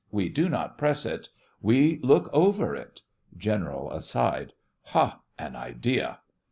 [0.09, 1.29] We do not press it.
[1.61, 3.03] We look over it.
[3.37, 5.19] GENERAL: (aside) Hah!
[5.37, 6.21] an idea!